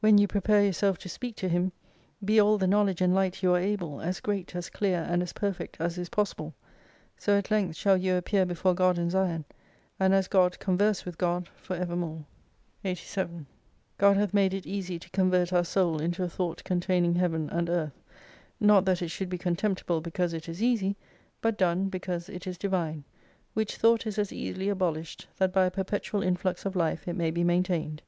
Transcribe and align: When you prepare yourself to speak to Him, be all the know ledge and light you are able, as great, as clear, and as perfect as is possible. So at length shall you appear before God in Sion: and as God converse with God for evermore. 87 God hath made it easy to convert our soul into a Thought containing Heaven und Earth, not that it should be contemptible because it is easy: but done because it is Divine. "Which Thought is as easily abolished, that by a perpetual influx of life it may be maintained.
When 0.00 0.18
you 0.18 0.28
prepare 0.28 0.62
yourself 0.62 0.98
to 0.98 1.08
speak 1.08 1.34
to 1.36 1.48
Him, 1.48 1.72
be 2.22 2.38
all 2.38 2.58
the 2.58 2.66
know 2.66 2.82
ledge 2.82 3.00
and 3.00 3.14
light 3.14 3.42
you 3.42 3.54
are 3.54 3.58
able, 3.58 4.02
as 4.02 4.20
great, 4.20 4.54
as 4.54 4.68
clear, 4.68 4.98
and 5.08 5.22
as 5.22 5.32
perfect 5.32 5.78
as 5.80 5.96
is 5.96 6.10
possible. 6.10 6.52
So 7.16 7.38
at 7.38 7.50
length 7.50 7.74
shall 7.76 7.96
you 7.96 8.16
appear 8.16 8.44
before 8.44 8.74
God 8.74 8.98
in 8.98 9.08
Sion: 9.08 9.46
and 9.98 10.12
as 10.12 10.28
God 10.28 10.58
converse 10.58 11.06
with 11.06 11.16
God 11.16 11.48
for 11.56 11.74
evermore. 11.74 12.22
87 12.84 13.46
God 13.96 14.18
hath 14.18 14.34
made 14.34 14.52
it 14.52 14.66
easy 14.66 14.98
to 14.98 15.08
convert 15.08 15.54
our 15.54 15.64
soul 15.64 16.02
into 16.02 16.22
a 16.22 16.28
Thought 16.28 16.62
containing 16.64 17.14
Heaven 17.14 17.48
und 17.48 17.70
Earth, 17.70 17.98
not 18.60 18.84
that 18.84 19.00
it 19.00 19.08
should 19.08 19.30
be 19.30 19.38
contemptible 19.38 20.02
because 20.02 20.34
it 20.34 20.50
is 20.50 20.62
easy: 20.62 20.96
but 21.40 21.56
done 21.56 21.88
because 21.88 22.28
it 22.28 22.46
is 22.46 22.58
Divine. 22.58 23.04
"Which 23.54 23.76
Thought 23.76 24.06
is 24.06 24.18
as 24.18 24.34
easily 24.34 24.68
abolished, 24.68 25.28
that 25.38 25.50
by 25.50 25.64
a 25.64 25.70
perpetual 25.70 26.22
influx 26.22 26.66
of 26.66 26.76
life 26.76 27.08
it 27.08 27.16
may 27.16 27.30
be 27.30 27.42
maintained. 27.42 28.02